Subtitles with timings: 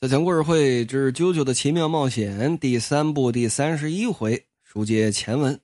[0.02, 5.60] 《小讲故事会之啾啾的奇妙冒险》第三部第三十一回，书接前文。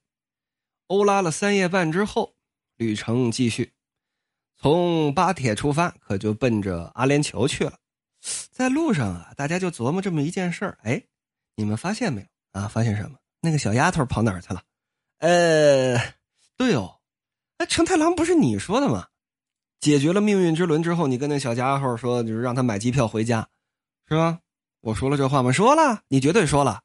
[0.89, 2.34] 欧拉了三夜半之后，
[2.76, 3.72] 旅程继续，
[4.58, 7.78] 从巴铁出发，可就奔着阿联酋去了。
[8.50, 11.03] 在路上啊，大家就琢磨这么一件事儿：哎，
[11.55, 12.27] 你们发现没有
[12.61, 12.68] 啊？
[12.68, 13.16] 发现什么？
[13.41, 14.62] 那个小丫头跑哪儿去了？
[15.21, 15.96] 呃，
[16.59, 16.98] 对哦，
[17.57, 19.07] 哎，成太郎不是你说的吗？
[19.80, 23.48] 解决了命运之轮之后，你跟那小家伙说，就是让他买机票回家。
[24.09, 24.38] 是吧？
[24.80, 25.50] 我说了这话吗？
[25.50, 26.83] 说了，你绝对说了。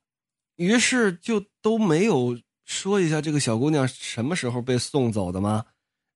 [0.56, 5.66] 于是就都没有说一下这个小姑娘什么时候被送走的吗？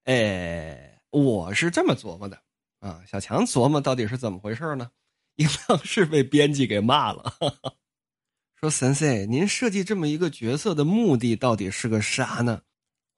[0.06, 2.40] 哎，我是这么琢磨的
[2.80, 3.02] 啊。
[3.08, 4.90] 小强琢磨到底是怎么回事呢？
[5.36, 7.34] 应当是被编辑给骂了。
[8.60, 12.62] 说神仙，您设计这么一个角色的目的到底是个啥呢？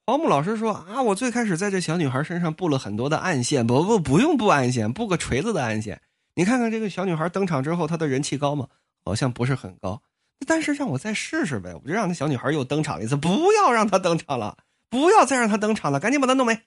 [0.05, 6.01] 黄木老师说啊，我最开始在这小女孩身上布了很多的暗线，不不不用布暗线，布个锤子的暗线。
[6.37, 8.67] 你看看这个小女孩登场之后，她的人气高吗？
[9.03, 9.99] 好像不是很高。
[10.45, 13.15] 但是让我再试试呗，我就让那小女孩又登场一次。
[13.15, 14.55] 不要让她登场了，
[14.87, 16.61] 不要再让她登场了，赶紧把她弄没。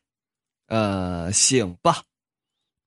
[0.67, 2.03] 呃，行吧。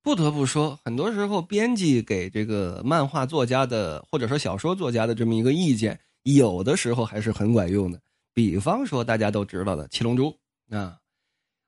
[0.02, 7.98] 不得不说，很多时候编辑给这个漫画作家的，或者说小说作家的这么一个意见，有的时候还是很管用的。
[8.34, 10.36] 比方说大家都知道的《七龙珠》
[10.76, 10.98] 啊。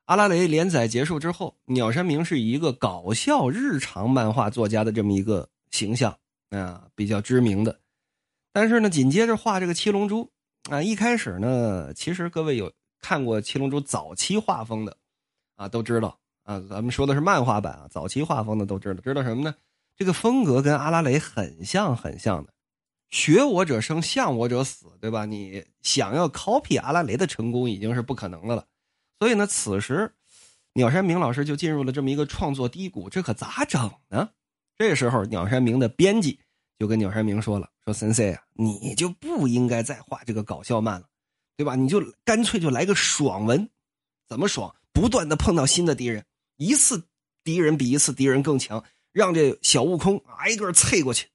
[0.06, 6.16] 阿拉蕾连载结束之后，鸟山明是一个搞笑日常漫画作家的这么一个形象
[6.50, 7.80] 啊，比较知名的。
[8.52, 10.30] 但是呢，紧接着画这个七龙珠
[10.70, 14.96] 啊，一开始呢，其实各位有看过七龙珠早期画风的
[15.56, 19.52] 啊，都知道啊，咱们说的是漫画版啊，早期画风的都知道，知道什么呢？
[19.96, 22.52] 这个风格跟阿拉蕾很像很像的，
[23.10, 25.24] 学我者生，向我者死，对吧？
[25.24, 28.64] 你想要 copy 阿拉蕾的成功已经是不可能的了。
[29.18, 30.12] 所以呢，此时，
[30.74, 34.30] 鸟山明老师就进入了这么一个创作低谷，这可咋整呢？
[34.76, 36.38] 这时候，鸟山明的编辑
[36.78, 41.08] 就跟鸟山明说了：“说森 C 啊，你就不应该再画这个搞笑漫了，
[41.56, 41.74] 对吧？
[41.76, 43.70] 你就干脆就来个爽文，
[44.28, 44.76] 怎么爽？
[44.92, 46.26] 不断的碰到新的敌人，
[46.58, 47.08] 一次
[47.42, 51.28] 敌人比一次敌人更强，让这小悟空挨个啐过去，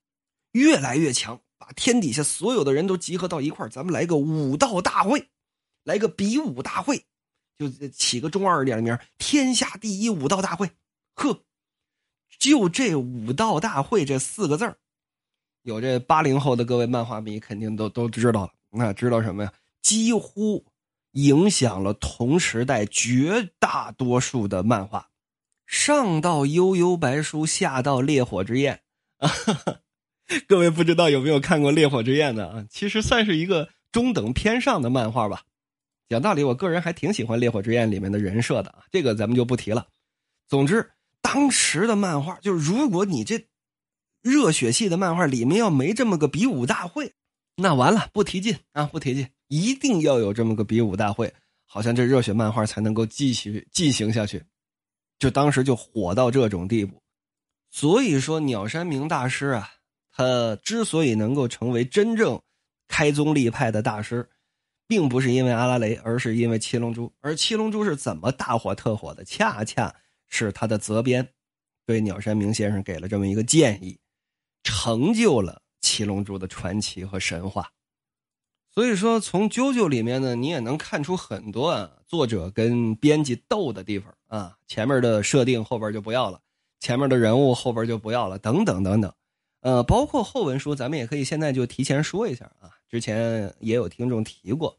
[0.51, 5.29] 越来越强，把天底下所有的人都集合到一块咱们来个武道大会，
[5.83, 7.05] 来个比武大会。”
[7.69, 10.71] 就起个中二点的名天下第一武道大会”，
[11.15, 11.43] 呵，
[12.39, 14.75] 就这“武道大会”这四个字
[15.63, 18.53] 有这八零后的各位漫画迷肯定都都知道了。
[18.71, 19.53] 那知道什么呀？
[19.81, 20.65] 几乎
[21.11, 25.09] 影响了同时代绝大多数的漫画，
[25.67, 28.81] 上到《悠悠白书》，下到《烈火之焰》
[29.27, 29.81] 啊！
[30.47, 32.65] 各位不知道有没有看过《烈火之焰》的啊？
[32.69, 35.43] 其实算是一个中等偏上的漫画吧。
[36.11, 39.87] 讲道理，我个人还挺喜欢《烈火之焰》里面的人设的啊，这个咱们就不提了。
[40.45, 40.91] 总之，
[41.21, 43.47] 当时的漫画就是，如果你这
[44.21, 47.13] 热血系的漫画里面要没这么个比武大会，
[47.55, 51.33] 那完了，不提劲啊，不提劲，一定要有这么个比武大会，
[51.65, 54.43] 好像这热血漫画才能够继续进行下去。
[55.17, 57.01] 就当时就火到这种地步，
[57.69, 59.71] 所以说鸟山明大师啊，
[60.11, 62.41] 他之所以能够成为真正
[62.89, 64.29] 开宗立派的大师。
[64.91, 67.09] 并不是因为阿拉蕾，而是因为七龙珠。
[67.21, 69.23] 而七龙珠是怎么大火特火的？
[69.23, 69.95] 恰恰
[70.27, 71.29] 是他的责编
[71.85, 73.97] 对鸟山明先生给了这么一个建议，
[74.63, 77.71] 成就了七龙珠的传奇和神话。
[78.69, 84.57] 所以说，从啾啾里面呢，你也能看出很多啊，作者跟编辑斗的地方啊。
[84.67, 86.41] 前面的设定后边就不要了，
[86.81, 89.13] 前面的人物后边就不要了，等等等等。
[89.61, 92.71] 呃，包括后文书，咱们也可以现在就提前说一下啊。
[92.89, 94.77] 之前也有听众提过。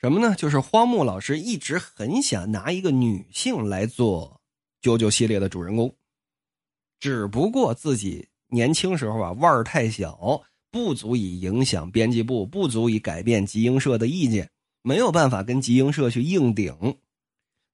[0.00, 0.34] 什么呢？
[0.36, 4.40] 就是荒木老师一直很想拿一个女性来做
[4.88, 5.92] 《啾啾》系列的主人公，
[7.00, 14.48] 只不过自己年轻时候啊腕儿太小，不足以影响编辑部，不足以改变集英社的意见，
[14.82, 16.96] 没有办法跟集英社去硬顶。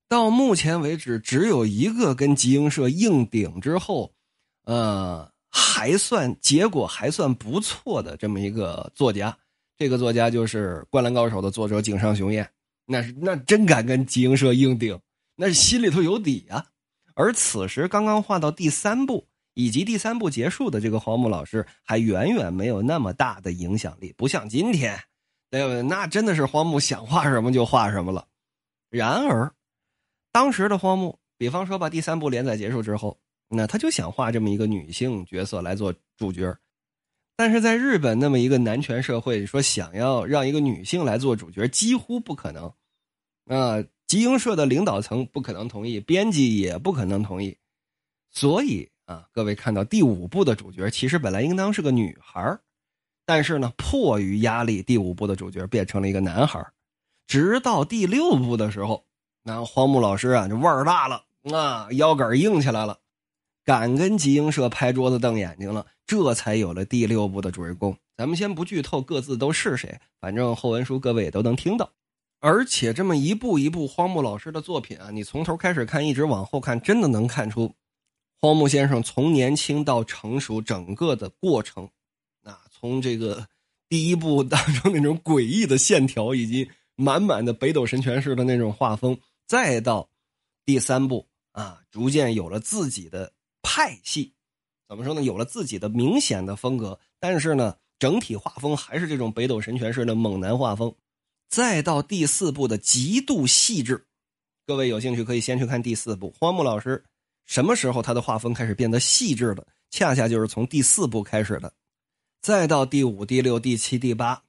[0.09, 4.15] 到目前为止，只有一个跟集英社硬顶之后，
[4.65, 9.37] 呃，还算结果还算不错的这么一个作家。
[9.85, 12.49] 这个作家就是《灌篮高手》的作者井上雄彦，
[12.87, 14.99] 那是那真敢跟集英社硬顶，
[15.37, 16.65] 那是心里头有底啊。
[17.15, 24.99] 而此时刚刚画到第三部以及第三部结束的这个荒木老师，还远远没有那么大的影响力，不像今天，
[25.51, 25.83] 对不对？
[25.83, 28.27] 那真的是荒木想画什么就画什么了。
[28.89, 29.53] 然而，
[30.33, 33.19] 当时的荒木，比方说把第三部连载结束之后，
[33.51, 36.57] 那他就想画这么一个女性角色来做主角。
[37.37, 42.73] 但是在日本那么一个男权社会，说想要让一个女性来做主角几乎不可能，
[43.47, 47.57] 啊，集英社的领导层不可能同意，编辑也不可能同意，
[48.31, 52.57] 所以啊，各位看到第五部的主角其实本来应当是个女孩
[53.27, 56.65] 但是呢，迫于压力，第五部的主角变成了一个男孩
[57.27, 59.07] 直到第六部的时候，
[59.43, 63.01] 那荒木老师啊，这腕儿大了啊，腰杆硬起来了，
[63.65, 67.97] 敢跟集英社拍桌子瞪眼睛了，这才有了第六部的主人公。
[68.17, 71.91] 咱们先不剧透各自都是谁，反正后文书各位也都能听到。
[72.41, 77.75] 而且这么一步一步，荒木老师的作品啊，你从头开始看，一直往后看，真的能看出
[78.39, 81.89] 荒木先生从年轻到成熟整个的过程。
[82.43, 83.47] 啊，从这个
[83.89, 90.11] 第一部当中那种诡异的线条，以及满满的北斗神拳式的那种画风，再到
[90.67, 93.33] 第三部啊，逐渐有了自己的
[93.65, 94.33] 派系，
[94.87, 95.23] 怎么说呢？
[95.23, 100.95] 有了自己的明显的风格，但是呢，整体画风还是这种北斗神拳式的猛男画风。
[101.49, 104.07] 再到第四部的极度细致，
[104.67, 106.31] 各位有兴趣可以先去看第四部。
[106.39, 107.03] 荒木老师
[107.47, 109.67] 什么时候他的画风开始变得细致的？
[109.91, 111.73] 恰恰就是从第四部开始的。
[112.43, 114.43] 再到第五、第六、第七、第八，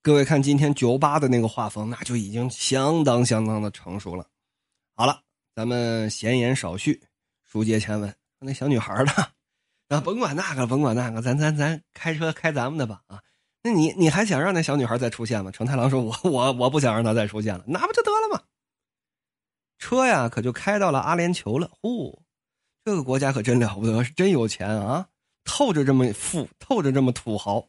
[0.00, 4.26] 各位看今天九八的那个画风，那就已经相当相当的成熟了。
[4.94, 5.20] 好了，
[5.54, 7.02] 咱们闲言少叙，
[7.42, 8.21] 书接前文。
[8.42, 9.12] 那小女孩呢？
[9.88, 13.20] 啊，甭管那个，甭管那个，咱咱咱开车开咱们的吧啊。
[13.62, 15.50] 那你你还想让那小女孩再出现吗？
[15.50, 18.42] 成太郎说：“我我我不想让她再出现了，那不就得了吗？”
[19.78, 21.70] 车呀，可就开到了阿联酋了。
[21.80, 22.22] 呼，
[22.84, 25.06] 这个国家可真了不得，是真有钱啊，
[25.44, 27.68] 透着这么富，透着这么土豪。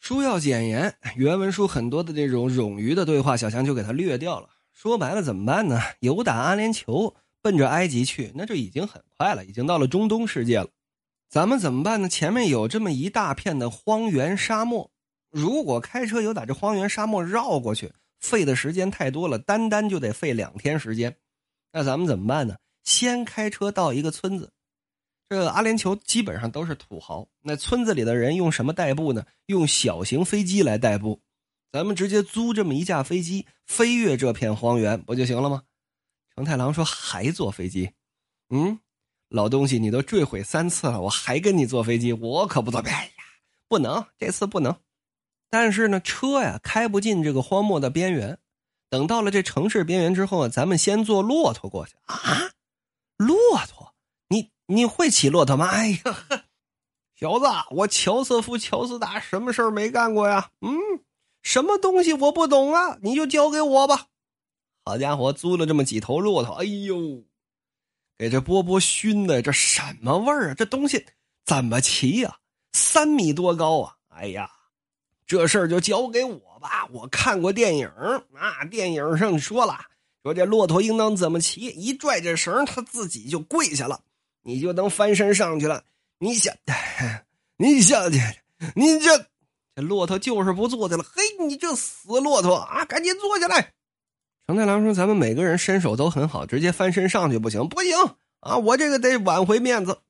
[0.00, 4.48] 书要简言，原文书很多的这种冗余的对话，小强就给他略掉了。
[4.72, 5.80] 说白了，怎么办呢？
[6.00, 10.68] 有打阿联酋奔着埃及去，那就已经很快了，已经到了中东世界了。
[11.28, 12.08] 咱们怎么办呢？
[12.08, 14.90] 前面有这么一大片的荒原沙漠，
[15.30, 21.16] 如果开车有打这荒原沙漠绕过去，费的时间太多了，单单就得费两天时间。
[21.72, 22.56] 那咱们怎么办呢？
[22.82, 24.52] 先开车到一个村子，
[25.28, 29.24] 这阿联酋基本上都是土豪，那村子里的人用什么代步呢？
[29.46, 31.20] 用小型飞机来代步。
[31.70, 35.62] 咱们直接租这么一架飞机，飞越这片荒原不就行了吗？
[36.40, 37.92] 成太郎说：“还坐飞机？”
[38.50, 38.80] 嗯。
[39.28, 42.80] 老东西，你都坠毁三次了，我还跟你坐飞机，我可不坐。
[42.80, 43.24] 哎呀，
[43.68, 44.74] 不能，这次不能。
[45.48, 48.38] 但是呢，车呀开不进这个荒漠的边缘。
[48.88, 52.50] 等到了这城市边缘之后，咱们先坐骆驼过去啊。
[53.16, 53.36] 骆
[53.68, 53.94] 驼，
[54.30, 55.68] 你你会骑骆驼吗？
[55.68, 56.00] 哎呀，
[57.14, 60.50] 小子，我乔瑟夫·乔斯达什么事儿没干过呀？
[60.60, 60.76] 嗯，
[61.40, 62.98] 什么东西我不懂啊？
[63.02, 64.06] 你就交给我吧。
[64.84, 67.22] 好家伙，租了这么几头骆驼，哎呦！
[68.18, 70.54] 给这波波熏的，这什么味儿啊？
[70.54, 71.06] 这东西
[71.44, 72.38] 怎么骑呀？
[72.72, 73.96] 三米多高啊！
[74.08, 74.50] 哎呀，
[75.26, 76.86] 这事儿就交给我吧。
[76.92, 77.88] 我看过电影
[78.34, 79.78] 啊，电影上说了，
[80.22, 81.62] 说这骆驼应当怎么骑？
[81.62, 84.02] 一拽这绳，它自己就跪下了，
[84.42, 85.84] 你就能翻身上去了。
[86.18, 86.54] 你想，
[87.56, 88.18] 你下去，
[88.74, 89.26] 你这
[89.74, 91.02] 这骆驼就是不坐下了。
[91.02, 93.72] 嘿，你这死骆驼啊，赶紧坐下来！
[94.50, 97.96] 成太郎说：“咱们每个人身手都很好，直接翻身上去不行，不行
[98.40, 98.56] 啊！
[98.56, 100.00] 我这个得挽回面子。”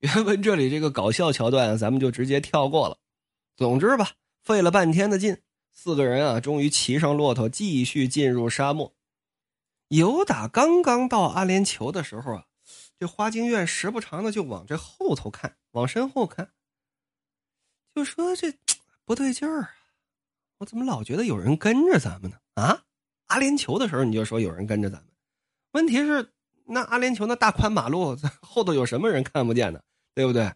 [0.00, 2.98] 原文这里这个搞笑桥段，咱们就直接跳过了。
[3.56, 5.38] 总之吧，费了半天的劲，
[5.70, 8.92] 四个人啊，终于骑上骆驼，继续进入沙漠。
[9.86, 12.46] 尤打刚刚到阿联酋的时候啊，
[12.98, 16.50] 这花京院时不常的就往这后头看，往身后看，
[17.94, 18.52] 就说这
[19.06, 19.70] 不对劲儿啊！
[20.58, 22.38] 我怎么老觉得有人跟着咱们呢？
[22.54, 22.82] 啊？
[23.30, 25.06] 阿联酋的时候，你就说有人跟着咱们，
[25.72, 26.32] 问题是
[26.66, 29.80] 那阿联酋那大宽马路 后头有什么人看不见呢？
[30.14, 30.52] 对不对？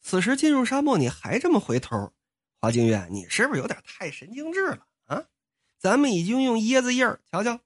[0.00, 2.12] 此时进入沙漠，你还这么回头，
[2.60, 5.24] 华京院，你是不是有点太神经质了啊？
[5.78, 7.58] 咱们已经用椰子叶瞧瞧，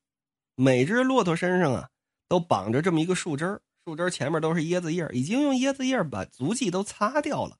[0.54, 1.90] 每只骆驼身上啊
[2.26, 7.58] 都绑着这么一个树枝树枝前面都是椰子叶已经用椰子叶把足迹都擦掉了，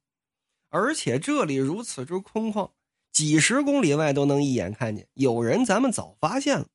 [0.71, 2.71] 而且这里如此之空旷。
[3.17, 6.69] 几十公里外都能一眼看见，有人咱们早发现了。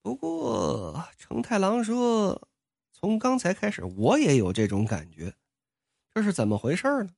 [0.00, 2.46] 不过成太郎说，
[2.92, 5.34] 从刚才开始我也有这种感觉，
[6.14, 7.10] 这是怎么回事呢？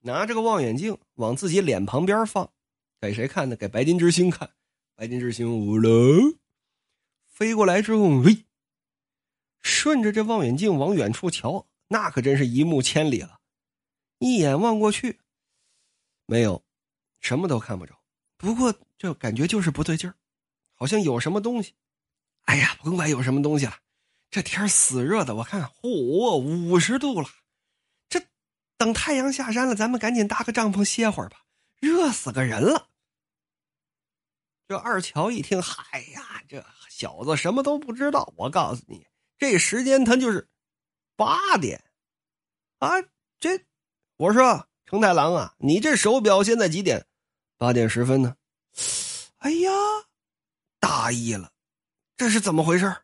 [0.00, 2.50] 拿着个望远镜往自己脸旁边放，
[3.00, 3.54] 给谁看呢？
[3.54, 4.50] 给白金之星看。
[4.96, 5.88] 白金之星五了，
[7.28, 8.44] 飞过来之后，喂，
[9.60, 13.38] 顺着这望远镜往远处瞧，那可真是一目千里了。
[14.18, 15.20] 一眼望过去，
[16.26, 16.65] 没有。
[17.26, 17.92] 什么都看不着，
[18.36, 20.14] 不过这感觉就是不对劲儿，
[20.74, 21.74] 好像有什么东西。
[22.44, 23.74] 哎呀，甭管有什么东西了，
[24.30, 27.28] 这天死热的，我看，嚯，五十度了。
[28.08, 28.22] 这
[28.76, 31.38] 等太阳下山了，咱们赶紧搭个帐篷歇会儿吧，
[31.80, 32.90] 热死个人了。
[34.68, 38.32] 这二乔一听，嗨呀，这小子什么都不知道。
[38.36, 39.04] 我告诉你，
[39.36, 40.48] 这时间他就是
[41.16, 41.82] 八点
[42.78, 43.02] 啊，
[43.40, 43.66] 这，
[44.16, 47.04] 我说成太郎啊，你这手表现在几点？
[47.58, 48.36] 八点十分呢。
[49.38, 49.70] 哎呀，
[50.80, 51.52] 大意了，
[52.16, 52.96] 这是怎么回事？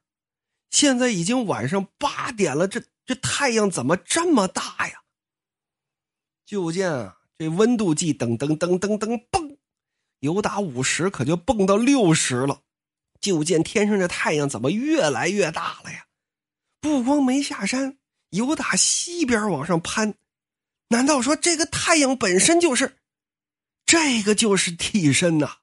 [0.71, 5.03] 现在已经晚上八点了，这这太阳怎么这么大呀？
[6.47, 9.57] 就见啊，这温度计噔噔噔噔噔蹦，
[10.21, 12.63] 由打五十可就蹦到六十了。
[13.21, 16.07] 就见天上这太阳怎么越来越大了呀？
[16.81, 17.99] 不光没下山，
[18.31, 20.15] 由打西边往上攀。
[20.89, 22.97] 难道说这个太阳本身就是？
[23.85, 25.59] 这个就是替身呐！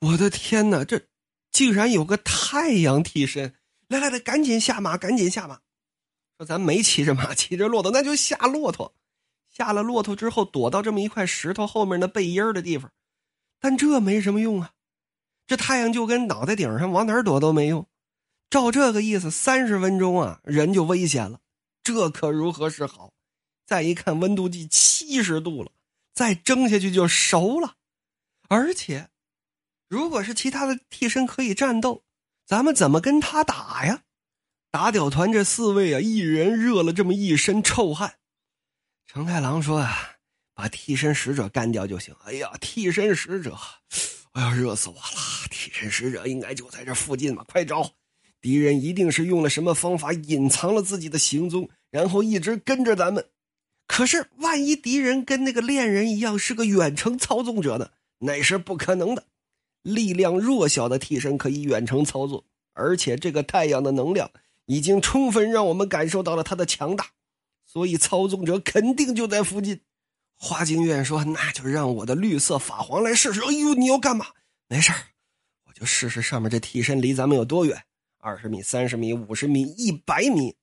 [0.00, 1.06] 我的天哪，这
[1.50, 3.54] 竟然有个太阳替身！
[3.88, 5.60] 来来来，赶紧下马，赶紧下马！
[6.36, 8.94] 说咱没骑着马，骑着骆驼，那就下骆驼。
[9.50, 12.90] 下了骆驼之后，躲到这么一块石头后面的背阴的地方。
[13.60, 14.72] 但这没什么用啊，
[15.46, 17.86] 这太阳就跟脑袋顶上，往哪儿躲都没用。
[18.50, 21.40] 照这个意思，三十分钟啊，人就危险了。
[21.82, 23.12] 这可如何是好？
[23.64, 25.70] 再一看温度计，七十度了。
[26.14, 27.74] 再蒸下去就熟了，
[28.48, 29.10] 而且，
[29.88, 32.04] 如果是其他的替身可以战斗，
[32.46, 34.02] 咱们怎么跟他打呀？
[34.70, 38.14] 打屌团这四位啊，一人热了这么一身臭汗。
[39.06, 40.16] 成太郎说啊，
[40.54, 42.14] 把替身使者干掉就行。
[42.24, 43.58] 哎呀，替身使者，
[44.32, 45.48] 哎呀，热死我了！
[45.50, 47.92] 替身使者应该就在这附近嘛，快找！
[48.40, 53.30] 敌人一定是用了什么方法隐藏了自己的行踪，然后一直跟着咱们。
[53.86, 57.90] 可是，万一敌人跟那个恋人一样是个远程操纵者呢？
[58.18, 59.26] 那是不可能的。
[59.82, 64.30] 力量弱小的替身可以远程操作，而且这个太阳的能量
[64.64, 67.08] 已经充分让我们感受到了它的强大，
[67.66, 69.82] 所以操纵者肯定就在附近。
[70.36, 74.26] 花京院说：“那就让我的绿色法皇来试试。”哎呦，你要干嘛？
[74.68, 74.92] 没事
[75.66, 77.84] 我就试试上面这替身离咱们有多远？
[78.18, 80.56] 二十米、三十米、五十米、一百米。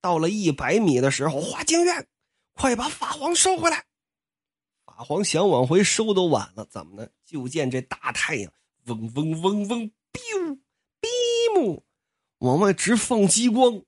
[0.00, 2.06] 到了一百米的时候，花京院。
[2.54, 3.84] 快把法皇收回来！
[4.84, 7.08] 法皇想往回收都晚了，怎么呢？
[7.24, 8.52] 就见这大太阳
[8.86, 10.58] 嗡嗡嗡嗡，biu
[11.00, 11.82] biu，
[12.38, 13.82] 往外直放激光。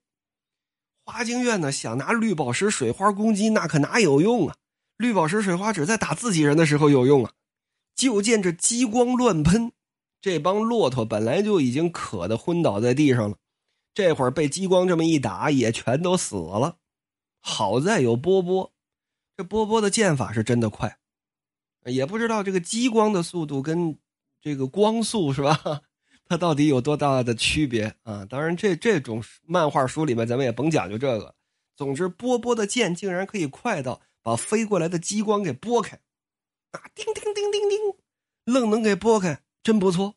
[1.05, 4.57] 花京院呢想拿绿宝石水花攻击，那可哪有用啊？
[4.97, 7.33] 绿宝石水花只在打自己人的时候有用啊！
[7.95, 9.73] 就见这激光乱喷，
[10.21, 13.37] 这帮骆驼本来就已经渴得昏倒在地上了，
[13.93, 16.79] 这会儿被激光这么一打，也全都死了。
[17.43, 18.73] 好在有波波，
[19.37, 20.99] 这波波的剑法是真的快，
[21.85, 23.99] 也不知道这个激光的速度跟
[24.41, 25.83] 这个光速是吧？
[26.25, 28.25] 它到底有多大的区别啊？
[28.25, 31.35] 当然，这这种漫画书里面咱们也甭讲究这个。
[31.77, 36.01] 总之，波波的剑竟然可以快到把飞过来的激光给拨开，
[36.71, 37.79] 啊，叮叮叮叮叮，
[38.45, 40.15] 愣能给拨开，真不错。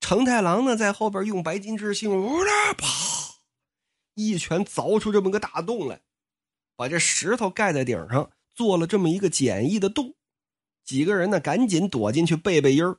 [0.00, 2.86] 成太郎呢，在后边用白金之星，呜啦啪，
[4.14, 6.02] 一拳凿出这么个大洞来。
[6.80, 10.14] 把这石头盖在顶上，做了这么一个简易的洞，
[10.82, 12.98] 几个人呢赶紧躲进去背背阴儿。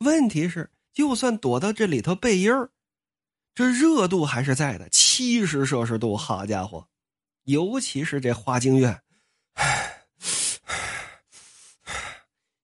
[0.00, 2.70] 问题是，就算躲到这里头背阴儿，
[3.54, 6.18] 这热度还是在的，七十摄氏度。
[6.18, 6.86] 好家伙，
[7.44, 9.00] 尤其是这花京院，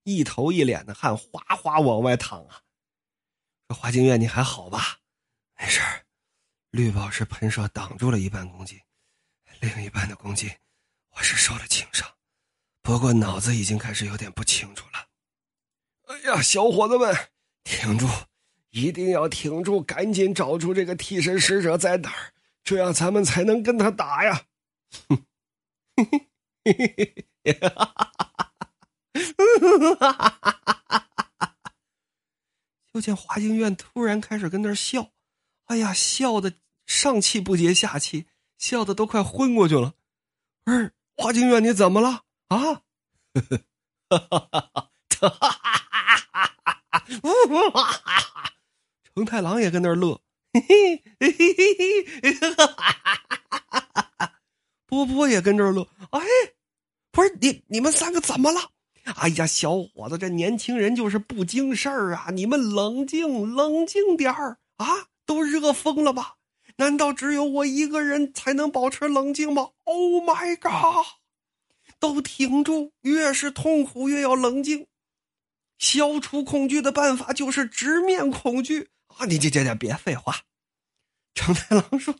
[0.03, 2.61] 一头一脸的汗，哗哗往外淌啊。
[3.67, 4.99] 这花京院你还好吧？
[5.59, 5.81] 没事
[6.71, 8.79] 绿宝石喷射挡住了一半攻击。
[9.64, 10.52] 另一半的攻击，
[11.16, 12.06] 我是受了轻伤，
[12.83, 15.09] 不过脑子已经开始有点不清楚了。
[16.06, 17.16] 哎呀，小伙子们，
[17.64, 18.06] 挺住，
[18.71, 24.44] 一定要挺住，赶紧找出这个替身使者在哪儿，这样咱们才能跟他打呀！
[25.09, 25.25] 哼，
[25.97, 28.52] 嘿嘿嘿嘿哈哈哈
[30.11, 31.62] 哈哈哈！
[32.92, 35.12] 就见华京院突然开始跟那儿笑，
[35.64, 38.26] 哎呀，笑的上气不接下气。
[38.64, 39.92] 笑的都快昏过去了，
[40.64, 42.80] 不是花京院，你怎么了啊？
[44.09, 44.88] 哈哈哈哈哈
[47.75, 48.52] 哈！
[49.14, 50.18] 成太郎也跟那儿乐，
[50.54, 52.66] 嘿嘿嘿嘿嘿嘿哈
[54.16, 54.33] 哈！
[54.87, 56.23] 波波也跟这儿乐，哎，
[57.12, 58.71] 不是你你们三个怎么了？
[59.16, 62.30] 哎呀，小伙子，这年轻人就是不经事儿啊！
[62.33, 64.87] 你们冷静冷静点儿啊！
[65.26, 66.37] 都热疯了吧？
[66.76, 71.07] 难道只有我一个人才能保持冷静吗？Oh my god！
[72.00, 74.87] 都停住，越是痛苦越要冷静。
[75.78, 79.26] 消除恐惧的办法就是直面恐惧啊！
[79.26, 80.43] 你这这这别废话。
[81.35, 82.14] 成太郎说：“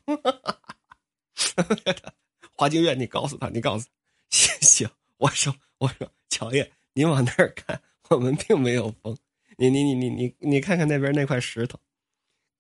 [2.57, 3.91] 花京院，你告诉他，你告诉他，
[4.31, 4.91] 行 行。
[5.19, 7.81] 我说我说，乔爷，你往那儿看，
[8.11, 9.17] 我们并没有疯。
[9.57, 11.79] 你你你你你你看看那边那块石头。”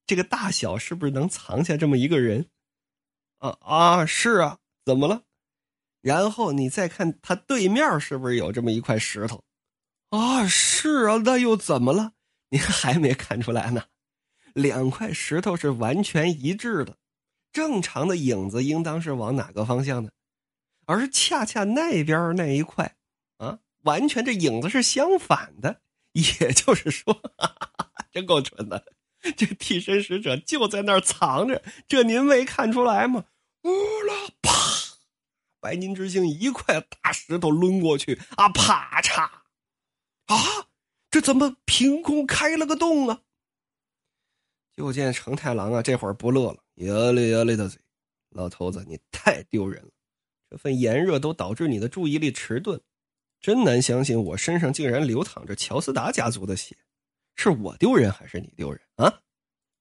[0.06, 2.48] 这个大小是不是能藏下这么一个人？
[3.38, 5.22] 啊啊，是啊，怎么了？
[6.00, 9.42] 然后你再看他对面是不是有这么一块石头？
[10.10, 12.12] 啊，是啊，那又怎么了？
[12.50, 13.84] 您还没看出来呢？
[14.52, 16.96] 两块石头是完全一致的，
[17.52, 20.10] 正常的影子应当是往哪个方向呢？
[20.86, 22.94] 而恰恰那边那一块，
[23.38, 25.80] 啊，完全这影子是相反的。
[26.12, 27.20] 也就是说，
[28.12, 28.84] 真够蠢的，
[29.36, 33.24] 这替身使者就在那儿藏着，这您没看出来吗？
[33.62, 33.70] 呜
[34.06, 34.52] 啦啪，
[35.60, 39.22] 白金之星一块大石头抡过去，啊啪嚓，
[40.26, 40.66] 啊，
[41.10, 43.22] 这怎么凭空开了个洞啊？
[44.76, 47.80] 就见成太郎啊，这会儿不乐了，呀嘞呀嘞的嘴，
[48.30, 49.90] 老头子你太丢人了，
[50.50, 52.80] 这份炎热都导致你的注意力迟钝。
[53.40, 56.76] 真难相信，我身上竟然流淌着乔斯达家族的血，
[57.36, 59.20] 是我丢人还是你丢人啊？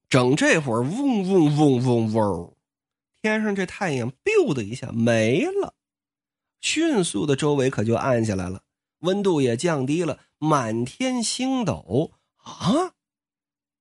[0.08, 2.56] 整这会儿，嗡嗡嗡嗡嗡，
[3.20, 5.74] 天上这太阳 “biu” 的一下没了，
[6.60, 8.62] 迅速的周围可就暗下来了，
[9.00, 12.94] 温度也降低了，满天星斗啊，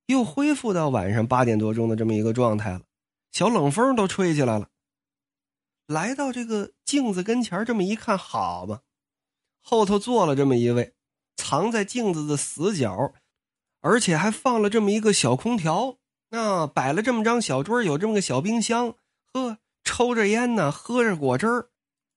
[0.08, 2.82] 又恢复到晚上八点多钟的这么一个状态了，
[3.32, 4.70] 小冷风都吹起来了。
[5.86, 8.82] 来到这个镜子跟前，这么一看，好嘛。
[9.62, 10.96] 后头坐了这么一位，
[11.36, 13.14] 藏在镜子的死角，
[13.84, 15.98] 而且还放了这么一个小空调，
[16.30, 18.96] 那摆了这么张小桌，有这么个小冰箱，
[19.34, 21.68] 呵，抽着烟呢，喝着果汁儿，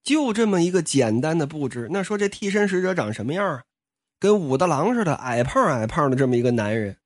[0.03, 1.89] 就这么一个简单的布置。
[1.91, 3.65] 那说这替身使者长什么样啊？
[4.19, 6.97] 跟武大郎似的，矮胖矮胖的这么一个男人，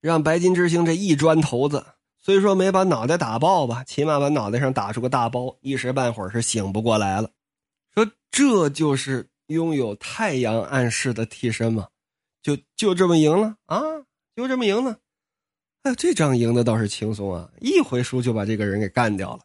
[0.00, 1.86] 让白金之星这一砖头子，
[2.20, 7.30] 虽说没把脑袋打爆吧，起码把脑袋上打出个大包，一时半会儿是醒不过来了。
[7.94, 9.28] 说这就是。
[9.48, 11.88] 拥有太阳暗示的替身吗？
[12.42, 13.80] 就就这么赢了啊？
[14.38, 15.00] 就这么赢了？
[15.82, 17.50] 哎，这仗赢的倒是轻松啊！
[17.60, 19.42] 一回输就把这个人给干掉了。